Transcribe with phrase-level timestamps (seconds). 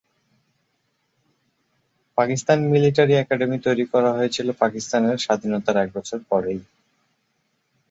[2.17, 6.59] Pakistan military academy তৈরি করা হয়েছিলো পাকিস্তানের স্বাধীনতার এক বছর পরেই।